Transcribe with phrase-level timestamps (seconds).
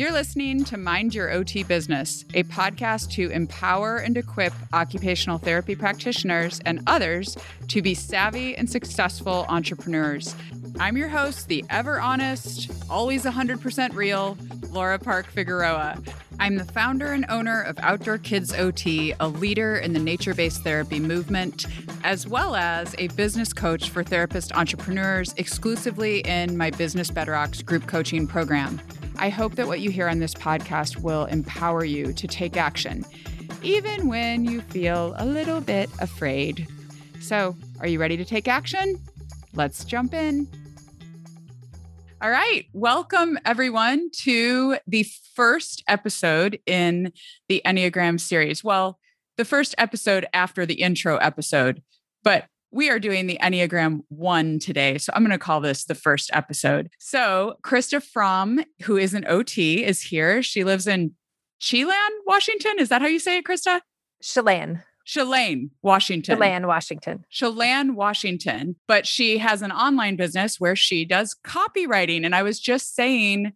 [0.00, 5.74] You're listening to Mind Your OT Business, a podcast to empower and equip occupational therapy
[5.74, 7.36] practitioners and others
[7.68, 10.34] to be savvy and successful entrepreneurs.
[10.78, 14.38] I'm your host, the ever honest, always 100% real,
[14.70, 15.98] Laura Park Figueroa.
[16.38, 20.64] I'm the founder and owner of Outdoor Kids OT, a leader in the nature based
[20.64, 21.66] therapy movement,
[22.04, 27.86] as well as a business coach for therapist entrepreneurs exclusively in my Business Betterrocks group
[27.86, 28.80] coaching program.
[29.20, 33.04] I hope that what you hear on this podcast will empower you to take action,
[33.62, 36.66] even when you feel a little bit afraid.
[37.20, 38.98] So, are you ready to take action?
[39.52, 40.48] Let's jump in.
[42.22, 42.64] All right.
[42.72, 47.12] Welcome, everyone, to the first episode in
[47.50, 48.64] the Enneagram series.
[48.64, 48.98] Well,
[49.36, 51.82] the first episode after the intro episode,
[52.24, 54.98] but we are doing the Enneagram 1 today.
[54.98, 56.90] So I'm going to call this the first episode.
[56.98, 60.42] So Krista Frahm, who is an OT, is here.
[60.42, 61.12] She lives in
[61.60, 62.78] Chelan, Washington.
[62.78, 63.80] Is that how you say it, Krista?
[64.22, 64.82] Chelan.
[65.04, 66.36] Chelan, Washington.
[66.36, 67.24] Chelan, Washington.
[67.30, 68.76] Chelan, Washington.
[68.86, 72.24] But she has an online business where she does copywriting.
[72.24, 73.52] And I was just saying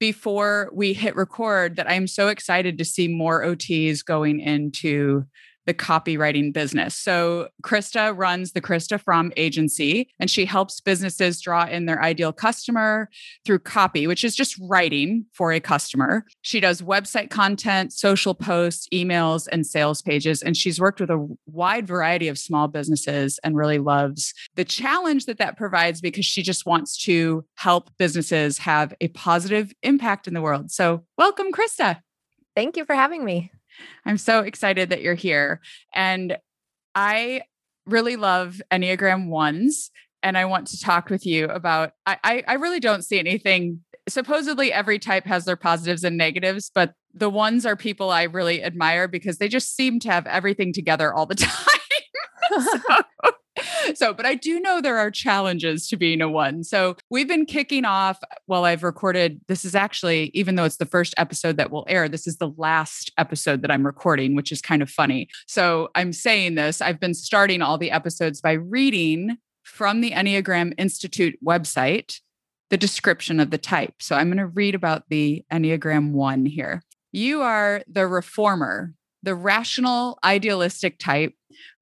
[0.00, 5.24] before we hit record that I'm so excited to see more OTs going into
[5.68, 6.96] the copywriting business.
[6.96, 12.32] So, Krista runs the Krista Frahm agency, and she helps businesses draw in their ideal
[12.32, 13.10] customer
[13.44, 16.24] through copy, which is just writing for a customer.
[16.40, 20.42] She does website content, social posts, emails, and sales pages.
[20.42, 25.26] And she's worked with a wide variety of small businesses and really loves the challenge
[25.26, 30.32] that that provides because she just wants to help businesses have a positive impact in
[30.32, 30.70] the world.
[30.70, 32.00] So, welcome, Krista.
[32.56, 33.52] Thank you for having me.
[34.04, 35.60] I'm so excited that you're here.
[35.94, 36.36] And
[36.94, 37.42] I
[37.86, 39.90] really love Enneagram ones.
[40.22, 43.80] And I want to talk with you about I, I really don't see anything.
[44.08, 48.62] Supposedly every type has their positives and negatives, but the ones are people I really
[48.62, 51.54] admire because they just seem to have everything together all the time.
[52.60, 53.30] so
[53.94, 56.64] so, but I do know there are challenges to being a one.
[56.64, 59.40] So, we've been kicking off while I've recorded.
[59.48, 62.52] This is actually, even though it's the first episode that will air, this is the
[62.56, 65.28] last episode that I'm recording, which is kind of funny.
[65.46, 70.72] So, I'm saying this, I've been starting all the episodes by reading from the Enneagram
[70.78, 72.20] Institute website
[72.70, 73.94] the description of the type.
[74.00, 76.82] So, I'm going to read about the Enneagram one here.
[77.12, 78.92] You are the reformer,
[79.22, 81.32] the rational, idealistic type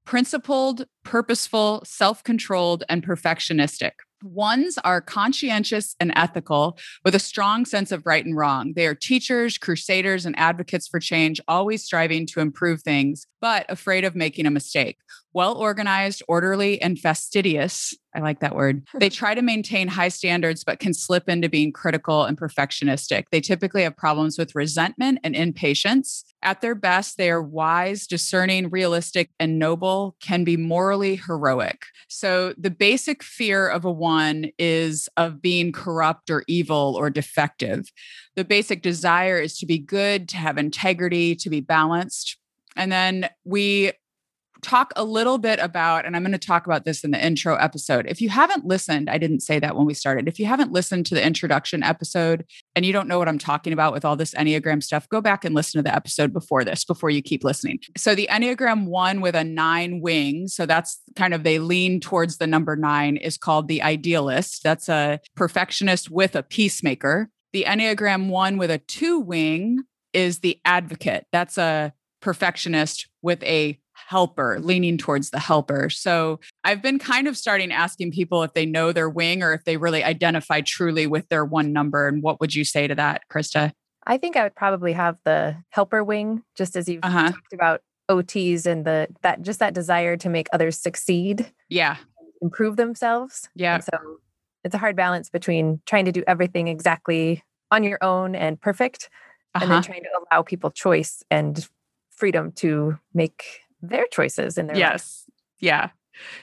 [0.06, 3.92] principled, purposeful, self controlled, and perfectionistic.
[4.26, 8.72] Ones are conscientious and ethical with a strong sense of right and wrong.
[8.74, 14.04] They are teachers, crusaders, and advocates for change, always striving to improve things, but afraid
[14.04, 14.98] of making a mistake
[15.36, 17.94] well organized, orderly, and fastidious.
[18.14, 18.86] I like that word.
[18.94, 23.24] They try to maintain high standards, but can slip into being critical and perfectionistic.
[23.30, 26.24] They typically have problems with resentment and impatience.
[26.42, 31.82] At their best, they are wise, discerning, realistic, and noble, can be morally heroic.
[32.08, 34.15] So, the basic fear of a one
[34.58, 37.90] is of being corrupt or evil or defective.
[38.34, 42.36] The basic desire is to be good, to have integrity, to be balanced.
[42.76, 43.92] And then we
[44.62, 47.56] talk a little bit about, and I'm going to talk about this in the intro
[47.56, 48.06] episode.
[48.08, 50.28] If you haven't listened, I didn't say that when we started.
[50.28, 52.44] If you haven't listened to the introduction episode
[52.74, 55.44] and you don't know what I'm talking about with all this Enneagram stuff, go back
[55.44, 57.78] and listen to the episode before this, before you keep listening.
[57.96, 62.38] So the Enneagram one with a nine wing, so that's kind of they lean towards
[62.38, 64.62] the number nine, is called the idealist.
[64.62, 67.30] That's a perfectionist with a peacemaker.
[67.52, 71.26] The Enneagram one with a two wing is the advocate.
[71.30, 75.88] That's a perfectionist with a helper, leaning towards the helper.
[75.90, 79.64] So I've been kind of starting asking people if they know their wing or if
[79.64, 82.06] they really identify truly with their one number.
[82.08, 83.72] And what would you say to that, Krista?
[84.06, 87.32] I think I would probably have the helper wing, just as you've uh-huh.
[87.32, 91.52] talked about OTs and the that just that desire to make others succeed.
[91.68, 91.96] Yeah.
[92.40, 93.48] Improve themselves.
[93.54, 93.76] Yeah.
[93.76, 93.98] And so
[94.62, 99.08] it's a hard balance between trying to do everything exactly on your own and perfect,
[99.54, 99.64] uh-huh.
[99.64, 99.86] and then uh-huh.
[99.86, 101.68] trying to allow people choice and
[102.10, 105.34] freedom to make their choices in their yes life.
[105.60, 105.90] yeah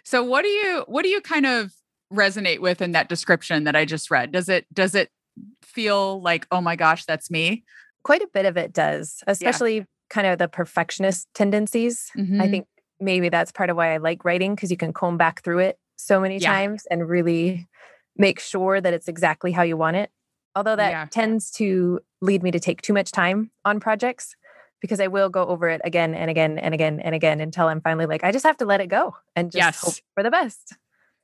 [0.03, 1.73] so what do you what do you kind of
[2.11, 5.09] resonate with in that description that i just read does it does it
[5.61, 7.63] feel like oh my gosh that's me
[8.03, 9.83] quite a bit of it does especially yeah.
[10.09, 12.39] kind of the perfectionist tendencies mm-hmm.
[12.39, 12.67] i think
[12.99, 15.77] maybe that's part of why i like writing because you can comb back through it
[15.95, 16.51] so many yeah.
[16.51, 17.67] times and really
[18.15, 20.11] make sure that it's exactly how you want it
[20.55, 21.07] although that yeah.
[21.09, 24.35] tends to lead me to take too much time on projects
[24.83, 27.79] because I will go over it again and again and again and again until I'm
[27.79, 29.81] finally like, I just have to let it go and just yes.
[29.81, 30.75] hope for the best.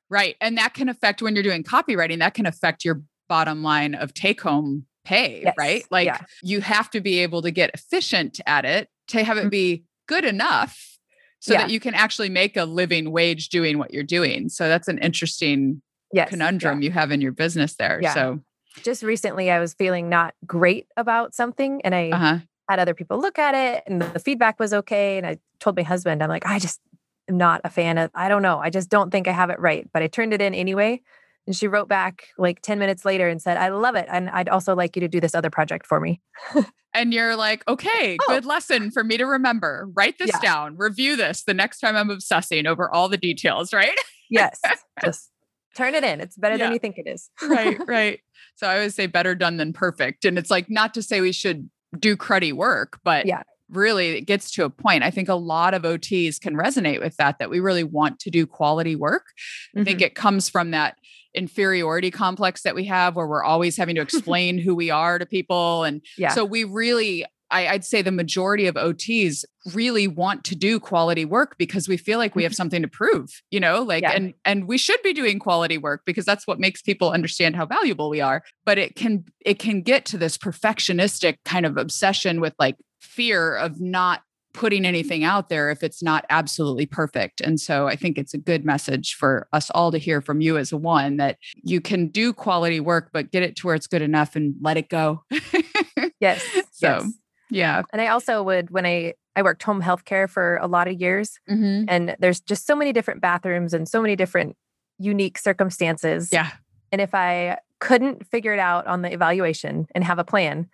[0.09, 0.38] Right.
[0.39, 4.13] And that can affect when you're doing copywriting, that can affect your bottom line of
[4.13, 5.56] take home pay, yes.
[5.57, 5.83] right?
[5.91, 6.19] Like yeah.
[6.41, 9.50] you have to be able to get efficient at it to have it mm-hmm.
[9.50, 10.97] be good enough
[11.41, 11.63] so yeah.
[11.63, 14.47] that you can actually make a living wage doing what you're doing.
[14.47, 15.81] So that's an interesting
[16.13, 16.29] yes.
[16.29, 16.85] conundrum yeah.
[16.85, 18.01] you have in your business there.
[18.13, 18.39] So
[18.83, 22.38] just recently I was feeling not great about something and I uh-huh.
[22.69, 25.18] Had other people look at it and the feedback was okay.
[25.18, 26.80] And I told my husband, I'm like, I just
[27.27, 28.60] am not a fan of, I don't know.
[28.60, 29.89] I just don't think I have it right.
[29.92, 31.01] But I turned it in anyway.
[31.48, 34.06] And she wrote back like 10 minutes later and said, I love it.
[34.07, 36.21] And I'd also like you to do this other project for me.
[36.94, 38.25] and you're like, okay, oh.
[38.27, 39.89] good lesson for me to remember.
[39.95, 40.39] Write this yeah.
[40.39, 43.98] down, review this the next time I'm obsessing over all the details, right?
[44.30, 44.62] yes.
[45.04, 45.31] Just
[45.75, 46.21] turn it in.
[46.21, 46.66] It's better yeah.
[46.66, 47.31] than you think it is.
[47.42, 48.19] right, right.
[48.57, 50.25] So I always say better done than perfect.
[50.25, 53.44] And it's like not to say we should do cruddy work, but yeah.
[53.69, 55.03] really it gets to a point.
[55.03, 58.30] I think a lot of OTs can resonate with that, that we really want to
[58.30, 59.25] do quality work.
[59.25, 59.80] Mm-hmm.
[59.80, 60.06] I think mm-hmm.
[60.06, 60.97] it comes from that
[61.33, 65.25] inferiority complex that we have where we're always having to explain who we are to
[65.25, 65.83] people.
[65.83, 66.33] And yeah.
[66.33, 69.43] so we really I, would say the majority of OTs
[69.73, 73.29] really want to do quality work because we feel like we have something to prove,
[73.51, 74.11] you know, like yeah.
[74.11, 77.65] and and we should be doing quality work because that's what makes people understand how
[77.65, 78.43] valuable we are.
[78.65, 83.55] But it can it can get to this perfectionistic kind of obsession with like fear
[83.55, 84.21] of not
[84.53, 87.39] putting anything out there if it's not absolutely perfect.
[87.41, 90.57] And so I think it's a good message for us all to hear from you
[90.57, 93.87] as a one that you can do quality work, but get it to where it's
[93.87, 95.23] good enough and let it go.
[96.19, 96.43] yes.
[96.71, 97.13] So yes.
[97.49, 97.83] Yeah.
[97.91, 101.39] And I also would, when I, I worked home healthcare for a lot of years
[101.49, 101.85] mm-hmm.
[101.87, 104.55] and there's just so many different bathrooms and so many different
[104.97, 106.29] unique circumstances.
[106.31, 106.49] Yeah.
[106.91, 110.67] And if I couldn't figure it out on the evaluation and have a plan,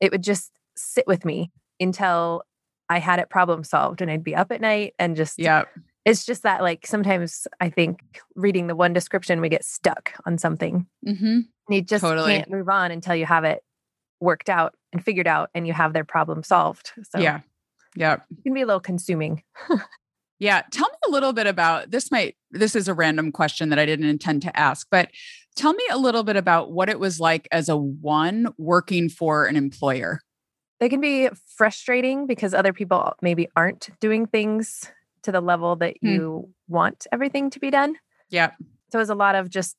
[0.00, 2.42] it would just sit with me until
[2.88, 5.64] I had it problem solved and I'd be up at night and just yeah.
[6.04, 7.98] It's just that like sometimes I think
[8.36, 10.86] reading the one description we get stuck on something.
[11.04, 11.24] Mm-hmm.
[11.26, 12.36] And you just totally.
[12.36, 13.60] can't move on until you have it
[14.20, 16.92] worked out and figured out and you have their problem solved.
[17.10, 17.40] So yeah.
[17.94, 18.14] Yeah.
[18.30, 19.42] It can be a little consuming.
[20.38, 20.62] yeah.
[20.70, 23.86] Tell me a little bit about this might this is a random question that I
[23.86, 25.10] didn't intend to ask, but
[25.54, 29.46] tell me a little bit about what it was like as a one working for
[29.46, 30.20] an employer
[30.78, 34.90] they can be frustrating because other people maybe aren't doing things
[35.22, 36.08] to the level that hmm.
[36.08, 37.96] you want everything to be done.
[38.30, 38.52] Yeah.
[38.90, 39.76] So it was a lot of just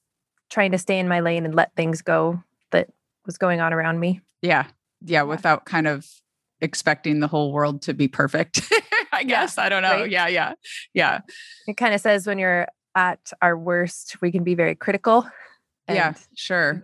[0.49, 2.41] trying to stay in my lane and let things go
[2.71, 2.89] that
[3.27, 4.21] was going on around me.
[4.41, 4.65] Yeah.
[5.05, 5.21] Yeah.
[5.21, 6.07] Without kind of
[6.59, 8.61] expecting the whole world to be perfect.
[9.11, 9.55] I guess.
[9.57, 10.01] Yeah, I don't know.
[10.01, 10.09] Right?
[10.09, 10.27] Yeah.
[10.27, 10.53] Yeah.
[10.95, 11.19] Yeah.
[11.67, 15.29] It kind of says when you're at our worst, we can be very critical.
[15.87, 16.15] yeah.
[16.35, 16.83] Sure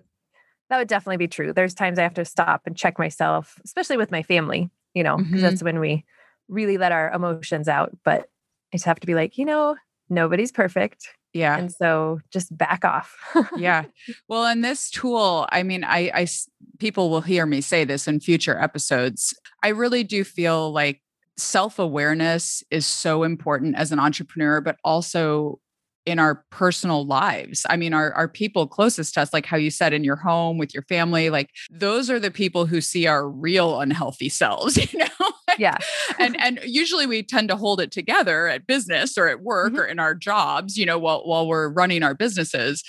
[0.73, 1.53] that would definitely be true.
[1.53, 5.17] There's times I have to stop and check myself, especially with my family, you know,
[5.17, 5.41] because mm-hmm.
[5.41, 6.03] that's when we
[6.47, 7.95] really let our emotions out.
[8.03, 8.21] But
[8.73, 9.75] I just have to be like, you know,
[10.09, 11.09] nobody's perfect.
[11.33, 11.57] Yeah.
[11.57, 13.15] And so just back off.
[13.57, 13.85] yeah.
[14.27, 16.27] Well, and this tool, I mean, I, I,
[16.79, 19.33] people will hear me say this in future episodes.
[19.63, 21.01] I really do feel like
[21.37, 25.59] self awareness is so important as an entrepreneur, but also
[26.05, 27.65] in our personal lives.
[27.69, 30.57] I mean, our, our people closest to us, like how you said in your home
[30.57, 34.99] with your family, like those are the people who see our real unhealthy selves, you
[34.99, 35.31] know?
[35.57, 35.77] yeah.
[36.19, 39.79] and and usually we tend to hold it together at business or at work mm-hmm.
[39.79, 42.83] or in our jobs, you know, while while we're running our businesses.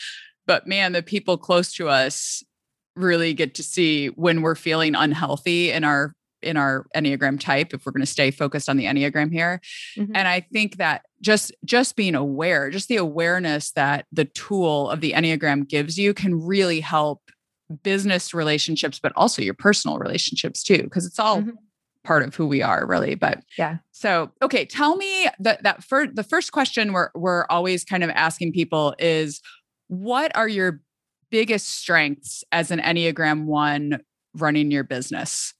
[0.46, 2.42] But man, the people close to us
[2.96, 7.84] really get to see when we're feeling unhealthy in our in our enneagram type if
[7.84, 9.60] we're going to stay focused on the enneagram here
[9.96, 10.14] mm-hmm.
[10.14, 15.00] and i think that just just being aware just the awareness that the tool of
[15.00, 17.22] the enneagram gives you can really help
[17.82, 21.50] business relationships but also your personal relationships too because it's all mm-hmm.
[22.04, 26.14] part of who we are really but yeah so okay tell me that that first
[26.14, 29.40] the first question we're we're always kind of asking people is
[29.88, 30.80] what are your
[31.30, 33.98] biggest strengths as an enneagram 1
[34.34, 35.54] running your business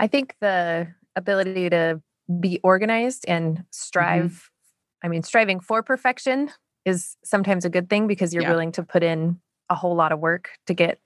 [0.00, 2.00] I think the ability to
[2.40, 3.62] be organized and mm-hmm.
[3.70, 5.06] strive, mm-hmm.
[5.06, 6.50] I mean, striving for perfection
[6.84, 8.50] is sometimes a good thing because you're yeah.
[8.50, 9.38] willing to put in
[9.68, 11.00] a whole lot of work to get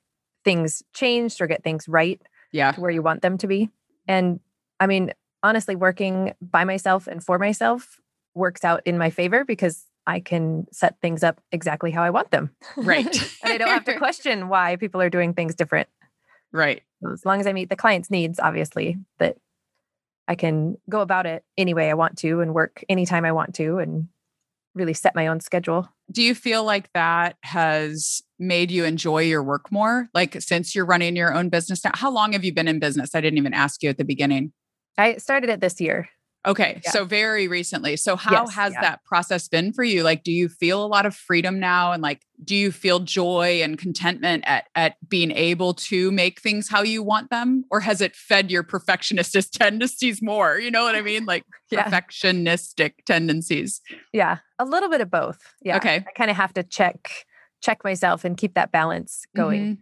[0.44, 2.22] things changed or get things right
[2.52, 2.70] yeah.
[2.72, 3.68] to where you want them to be.
[4.06, 4.38] And
[4.78, 8.00] I mean, honestly, working by myself and for myself
[8.34, 12.30] works out in my favor because I can set things up exactly how I want
[12.30, 12.50] them.
[12.76, 13.06] Right.
[13.42, 15.88] and I don't have to question why people are doing things different.
[16.54, 16.82] Right.
[17.12, 19.36] As long as I meet the client's needs, obviously, that
[20.28, 23.56] I can go about it any way I want to and work anytime I want
[23.56, 24.08] to and
[24.74, 25.88] really set my own schedule.
[26.10, 30.08] Do you feel like that has made you enjoy your work more?
[30.14, 33.14] Like since you're running your own business now, how long have you been in business?
[33.14, 34.52] I didn't even ask you at the beginning.
[34.96, 36.08] I started it this year.
[36.46, 36.80] Okay.
[36.84, 36.90] Yeah.
[36.90, 37.96] So very recently.
[37.96, 38.80] So how yes, has yeah.
[38.82, 40.02] that process been for you?
[40.02, 41.92] Like, do you feel a lot of freedom now?
[41.92, 46.68] And like, do you feel joy and contentment at, at being able to make things
[46.68, 47.64] how you want them?
[47.70, 50.58] Or has it fed your perfectionist tendencies more?
[50.58, 51.24] You know what I mean?
[51.24, 51.84] Like yeah.
[51.84, 53.80] perfectionistic tendencies.
[54.12, 54.38] Yeah.
[54.58, 55.38] A little bit of both.
[55.62, 55.78] Yeah.
[55.78, 56.04] Okay.
[56.06, 57.26] I kind of have to check,
[57.62, 59.62] check myself and keep that balance going.
[59.62, 59.80] Mm-hmm.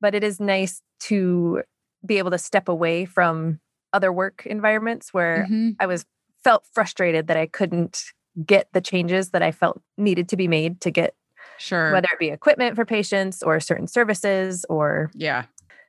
[0.00, 1.62] But it is nice to
[2.06, 3.60] be able to step away from
[3.92, 5.70] other work environments where mm-hmm.
[5.80, 6.04] I was
[6.42, 8.04] felt frustrated that I couldn't
[8.44, 11.14] get the changes that I felt needed to be made to get
[11.58, 11.92] sure.
[11.92, 15.44] whether it be equipment for patients or certain services or yeah.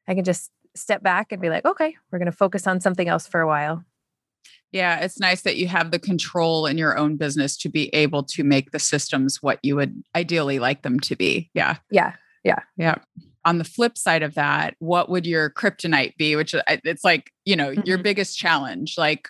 [0.08, 3.08] I can just step back and be like okay we're going to focus on something
[3.08, 3.84] else for a while.
[4.72, 8.24] Yeah it's nice that you have the control in your own business to be able
[8.24, 11.50] to make the systems what you would ideally like them to be.
[11.54, 11.78] Yeah.
[11.90, 12.60] Yeah yeah.
[12.76, 12.96] Yeah
[13.44, 16.36] on the flip side of that, what would your kryptonite be?
[16.36, 17.82] Which uh, it's like, you know, mm-hmm.
[17.86, 18.98] your biggest challenge.
[18.98, 19.30] Like,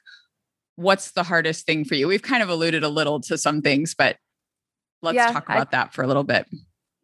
[0.75, 2.07] what's the hardest thing for you?
[2.07, 4.17] We've kind of alluded a little to some things, but
[5.01, 6.45] let's yeah, talk about I, that for a little bit.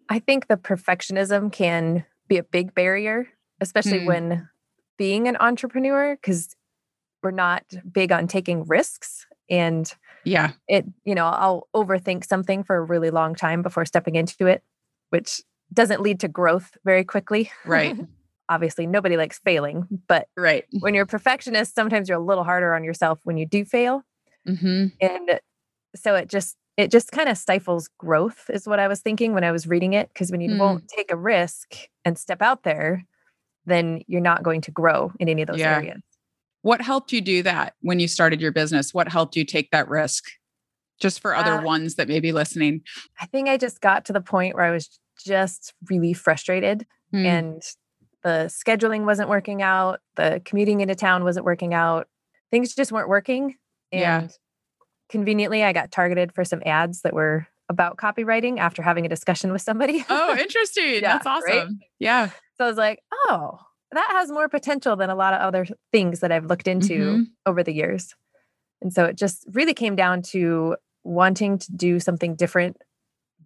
[0.09, 3.27] I think the perfectionism can be a big barrier,
[3.61, 4.05] especially mm.
[4.05, 4.49] when
[4.97, 6.55] being an entrepreneur, because
[7.23, 9.25] we're not big on taking risks.
[9.49, 9.91] And
[10.23, 14.47] yeah, it, you know, I'll overthink something for a really long time before stepping into
[14.47, 14.61] it,
[15.09, 15.41] which
[15.73, 17.51] doesn't lead to growth very quickly.
[17.65, 17.97] Right.
[18.49, 20.63] Obviously, nobody likes failing, but right.
[20.79, 24.03] when you're a perfectionist, sometimes you're a little harder on yourself when you do fail.
[24.47, 24.85] Mm-hmm.
[25.01, 25.41] And
[25.95, 29.43] so it just it just kind of stifles growth is what I was thinking when
[29.43, 30.09] I was reading it.
[30.13, 30.59] Because when you mm.
[30.59, 31.73] won't take a risk
[32.05, 33.03] and step out there,
[33.65, 35.75] then you're not going to grow in any of those yeah.
[35.75, 36.01] areas.
[36.61, 38.93] What helped you do that when you started your business?
[38.93, 40.25] What helped you take that risk?
[40.99, 42.81] Just for other uh, ones that may be listening.
[43.19, 47.25] I think I just got to the point where I was just really frustrated mm.
[47.25, 47.61] and
[48.23, 52.07] the scheduling wasn't working out, the commuting into town wasn't working out.
[52.51, 53.55] Things just weren't working.
[53.91, 54.27] And yeah.
[55.09, 59.51] conveniently I got targeted for some ads that were about copywriting after having a discussion
[59.51, 60.05] with somebody.
[60.09, 60.95] Oh, interesting.
[60.95, 61.57] yeah, That's awesome.
[61.57, 61.67] Right?
[61.99, 62.29] Yeah.
[62.57, 63.59] So I was like, oh,
[63.91, 67.23] that has more potential than a lot of other things that I've looked into mm-hmm.
[67.45, 68.13] over the years.
[68.81, 72.77] And so it just really came down to wanting to do something different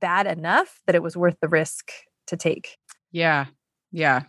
[0.01, 1.91] bad enough that it was worth the risk
[2.27, 2.77] to take.
[3.11, 3.45] Yeah.
[3.91, 4.23] Yeah.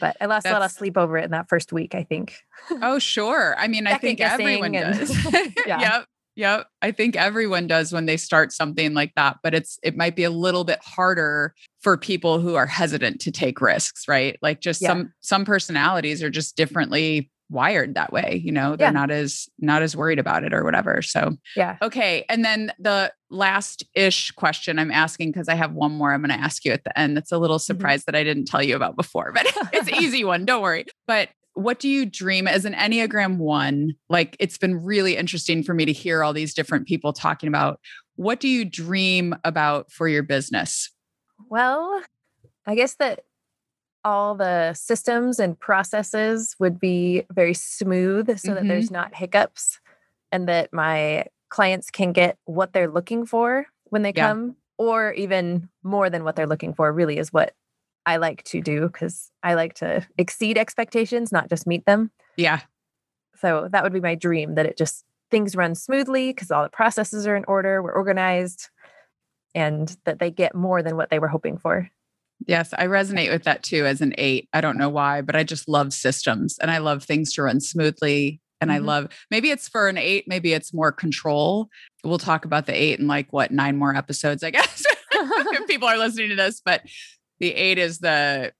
[0.00, 0.52] But I lost That's...
[0.54, 2.36] a lot of sleep over it in that first week, I think.
[2.70, 3.54] Oh, sure.
[3.58, 4.98] I mean, I think everyone and...
[4.98, 5.24] does.
[5.66, 5.80] yeah.
[5.80, 6.06] Yep.
[6.36, 6.66] Yep.
[6.82, 10.24] I think everyone does when they start something like that, but it's it might be
[10.24, 14.36] a little bit harder for people who are hesitant to take risks, right?
[14.42, 14.88] Like just yeah.
[14.88, 18.92] some some personalities are just differently wired that way you know they're yeah.
[18.92, 23.12] not as not as worried about it or whatever so yeah okay and then the
[23.30, 26.72] last ish question i'm asking because i have one more i'm going to ask you
[26.72, 27.62] at the end that's a little mm-hmm.
[27.62, 28.12] surprise mm-hmm.
[28.12, 31.78] that i didn't tell you about before but it's easy one don't worry but what
[31.78, 35.92] do you dream as an enneagram 1 like it's been really interesting for me to
[35.92, 37.78] hear all these different people talking about
[38.16, 40.90] what do you dream about for your business
[41.48, 42.02] well
[42.66, 43.20] i guess that
[44.06, 48.54] all the systems and processes would be very smooth so mm-hmm.
[48.54, 49.80] that there's not hiccups
[50.30, 54.28] and that my clients can get what they're looking for when they yeah.
[54.28, 57.52] come or even more than what they're looking for really is what
[58.06, 62.12] I like to do cuz I like to exceed expectations not just meet them.
[62.36, 62.60] Yeah.
[63.34, 66.68] So that would be my dream that it just things run smoothly cuz all the
[66.68, 68.68] processes are in order, we're organized
[69.52, 71.90] and that they get more than what they were hoping for.
[72.46, 74.48] Yes, I resonate with that too as an eight.
[74.52, 77.60] I don't know why, but I just love systems and I love things to run
[77.60, 78.40] smoothly.
[78.60, 78.82] And mm-hmm.
[78.82, 81.68] I love maybe it's for an eight, maybe it's more control.
[82.04, 85.88] We'll talk about the eight in like what nine more episodes, I guess, if people
[85.88, 86.62] are listening to this.
[86.64, 86.82] But
[87.40, 88.52] the eight is the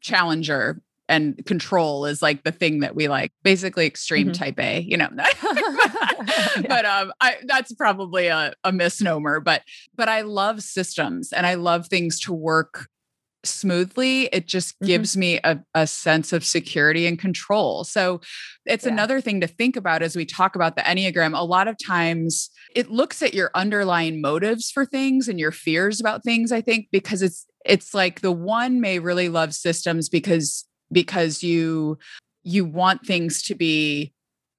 [0.00, 4.42] challenger and control is like the thing that we like basically extreme mm-hmm.
[4.42, 5.08] type a you know
[6.66, 9.62] but um i that's probably a, a misnomer but
[9.94, 12.88] but i love systems and i love things to work
[13.46, 14.86] smoothly, it just mm-hmm.
[14.86, 17.84] gives me a, a, sense of security and control.
[17.84, 18.20] So
[18.66, 18.92] it's yeah.
[18.92, 21.38] another thing to think about as we talk about the Enneagram.
[21.38, 26.00] A lot of times it looks at your underlying motives for things and your fears
[26.00, 30.66] about things, I think, because it's it's like the one may really love systems because
[30.92, 31.98] because you
[32.42, 34.12] you want things to be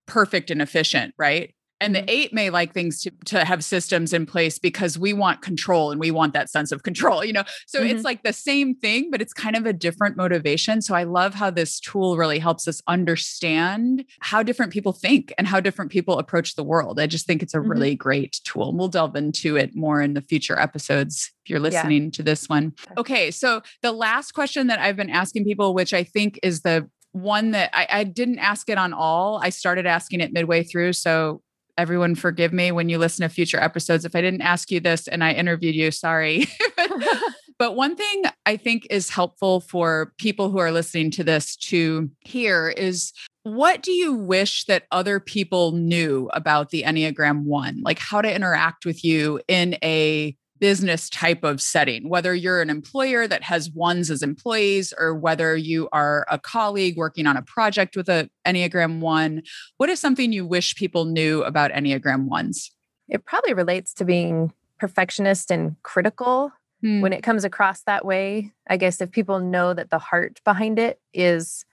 [0.07, 1.53] perfect and efficient, right?
[1.85, 2.09] And the mm-hmm.
[2.09, 5.99] eight may like things to, to have systems in place because we want control and
[5.99, 7.43] we want that sense of control, you know?
[7.67, 7.95] So mm-hmm.
[7.95, 10.81] it's like the same thing, but it's kind of a different motivation.
[10.81, 15.45] So I love how this tool really helps us understand how different people think and
[15.45, 16.99] how different people approach the world.
[16.99, 17.69] I just think it's a mm-hmm.
[17.69, 18.69] really great tool.
[18.69, 22.09] And we'll delve into it more in the future episodes if you're listening yeah.
[22.13, 22.73] to this one.
[22.97, 23.29] Okay.
[23.29, 27.51] So the last question that I've been asking people, which I think is the one
[27.51, 29.39] that I, I, didn't ask it on all.
[29.41, 30.91] I started asking it midway through.
[30.91, 31.41] So
[31.77, 34.05] everyone forgive me when you listen to future episodes.
[34.05, 36.47] If I didn't ask you this and I interviewed you, sorry.
[37.57, 42.09] but one thing I think is helpful for people who are listening to this to
[42.21, 43.13] hear is
[43.43, 47.81] what do you wish that other people knew about the Enneagram 1?
[47.83, 52.71] Like how to interact with you in a business type of setting, whether you're an
[52.71, 57.43] employer that has ones as employees or whether you are a colleague working on a
[57.43, 59.43] project with a Enneagram 1,
[59.77, 62.71] what is something you wish people knew about Enneagram 1s?
[63.07, 67.01] It probably relates to being perfectionist and critical hmm.
[67.01, 68.51] when it comes across that way.
[68.67, 71.63] I guess if people know that the heart behind it is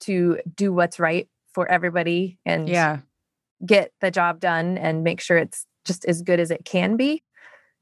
[0.00, 3.00] to do what's right for everybody and yeah.
[3.66, 7.22] get the job done and make sure it's just as good as it can be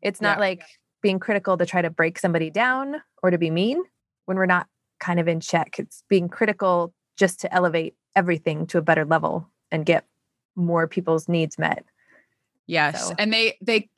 [0.07, 0.41] it's not yeah.
[0.41, 0.63] like
[1.03, 3.83] being critical to try to break somebody down or to be mean
[4.27, 4.69] when we're not
[5.01, 5.79] kind of in check.
[5.79, 10.07] It's being critical just to elevate everything to a better level and get
[10.55, 11.85] more people's needs met.
[12.67, 13.09] Yes.
[13.09, 13.15] So.
[13.19, 13.91] And they they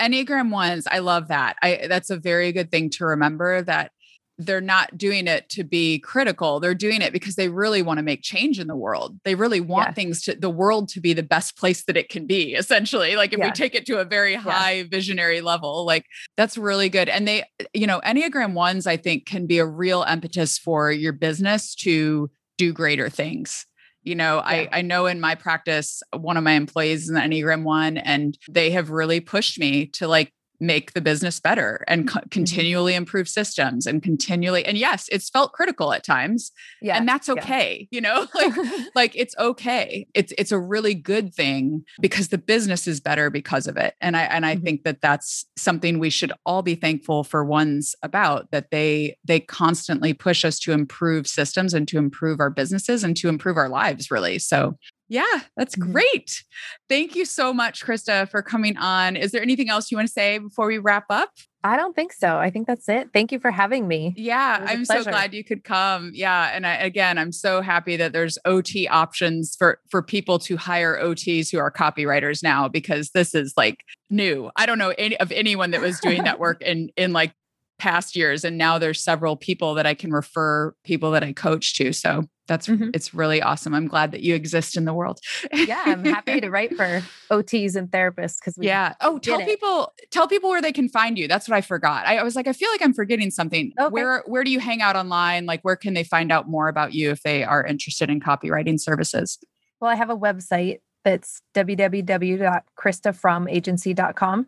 [0.00, 1.56] Enneagram ones, I love that.
[1.62, 3.92] I that's a very good thing to remember that
[4.38, 6.60] they're not doing it to be critical.
[6.60, 9.18] They're doing it because they really want to make change in the world.
[9.24, 9.92] They really want yeah.
[9.94, 13.16] things to the world to be the best place that it can be, essentially.
[13.16, 13.46] Like if yeah.
[13.46, 14.84] we take it to a very high yeah.
[14.90, 16.04] visionary level, like
[16.36, 17.08] that's really good.
[17.08, 21.12] And they, you know, Enneagram ones, I think, can be a real impetus for your
[21.12, 23.66] business to do greater things.
[24.02, 27.64] You know, I, I know in my practice, one of my employees is an Enneagram
[27.64, 32.20] one, and they have really pushed me to like make the business better and co-
[32.20, 32.28] mm-hmm.
[32.28, 37.28] continually improve systems and continually and yes it's felt critical at times yeah and that's
[37.28, 37.96] okay yeah.
[37.96, 38.54] you know like
[38.94, 43.66] like it's okay it's it's a really good thing because the business is better because
[43.66, 44.64] of it and i and i mm-hmm.
[44.64, 49.40] think that that's something we should all be thankful for ones about that they they
[49.40, 53.68] constantly push us to improve systems and to improve our businesses and to improve our
[53.68, 54.76] lives really so
[55.08, 55.24] yeah,
[55.56, 55.92] that's mm-hmm.
[55.92, 56.42] great.
[56.88, 59.16] Thank you so much, Krista, for coming on.
[59.16, 61.30] Is there anything else you want to say before we wrap up?
[61.62, 62.38] I don't think so.
[62.38, 63.08] I think that's it.
[63.12, 64.14] Thank you for having me.
[64.16, 66.12] Yeah, I'm so glad you could come.
[66.14, 70.56] Yeah, and I, again, I'm so happy that there's OT options for for people to
[70.56, 73.78] hire OTs who are copywriters now because this is like
[74.10, 74.50] new.
[74.56, 77.32] I don't know any of anyone that was doing that work in in like
[77.78, 81.74] past years and now there's several people that I can refer people that I coach
[81.76, 81.92] to.
[81.92, 82.90] So that's mm-hmm.
[82.94, 83.74] it's really awesome.
[83.74, 85.18] I'm glad that you exist in the world.
[85.52, 88.94] yeah, I'm happy to write for OTs and therapists because yeah.
[89.00, 89.46] Oh, tell it.
[89.46, 91.28] people tell people where they can find you.
[91.28, 92.06] That's what I forgot.
[92.06, 93.72] I, I, was like, I feel like I'm forgetting something.
[93.78, 93.90] Okay.
[93.90, 95.46] Where where do you hang out online?
[95.46, 98.80] Like, where can they find out more about you if they are interested in copywriting
[98.80, 99.38] services?
[99.80, 104.46] Well, I have a website that's www.kristafrahmagency.com.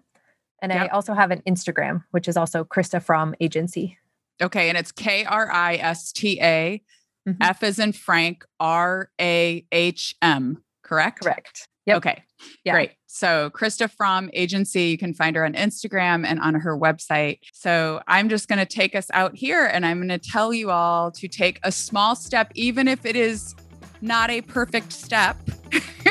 [0.60, 0.82] And yep.
[0.82, 3.98] I also have an Instagram, which is also Krista Frahm Agency.
[4.42, 4.68] Okay.
[4.68, 6.82] And it's K R I S T A
[7.28, 7.42] mm-hmm.
[7.42, 11.22] F is in Frank, R A H M, correct?
[11.22, 11.68] Correct.
[11.86, 11.96] Yep.
[11.98, 12.22] Okay.
[12.64, 12.72] Yeah.
[12.72, 12.92] Great.
[13.06, 17.38] So, Krista Frahm Agency, you can find her on Instagram and on her website.
[17.54, 20.70] So, I'm just going to take us out here and I'm going to tell you
[20.70, 23.54] all to take a small step, even if it is
[24.02, 25.38] not a perfect step.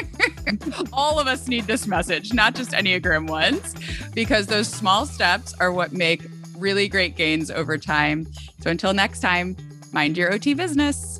[0.93, 3.75] all of us need this message, not just Enneagram ones,
[4.13, 6.23] because those small steps are what make
[6.57, 8.27] really great gains over time.
[8.62, 9.55] So, until next time,
[9.91, 11.16] mind your OT business.